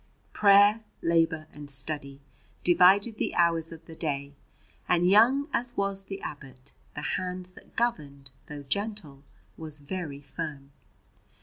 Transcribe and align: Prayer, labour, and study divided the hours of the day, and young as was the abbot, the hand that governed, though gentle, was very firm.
Prayer, 0.33 0.81
labour, 1.03 1.45
and 1.53 1.69
study 1.69 2.21
divided 2.63 3.17
the 3.19 3.35
hours 3.35 3.71
of 3.71 3.85
the 3.85 3.93
day, 3.95 4.33
and 4.89 5.07
young 5.07 5.47
as 5.53 5.77
was 5.77 6.05
the 6.05 6.19
abbot, 6.23 6.73
the 6.95 7.03
hand 7.21 7.49
that 7.53 7.75
governed, 7.75 8.31
though 8.49 8.63
gentle, 8.63 9.21
was 9.57 9.79
very 9.79 10.19
firm. 10.19 10.71